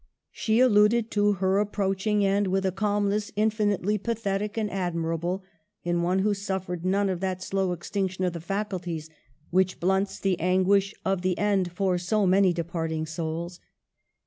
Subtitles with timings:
[0.31, 5.43] She alluded to her approaching end with a calmness infinitely pathetic and admirable
[5.83, 9.11] in one who suffered none of that slow extinction of the faculties
[9.51, 13.59] which blunts the anguish of the end for so many departing souls.